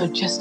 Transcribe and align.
I'm 0.00 0.12
just 0.14 0.37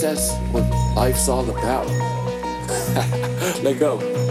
That's 0.00 0.32
what 0.52 0.62
life's 0.94 1.28
all 1.28 1.50
about. 1.50 1.88
Let 3.64 3.80
go. 3.80 4.27